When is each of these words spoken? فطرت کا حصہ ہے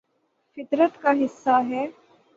فطرت 0.57 1.01
کا 1.01 1.11
حصہ 1.21 1.61
ہے 1.69 1.85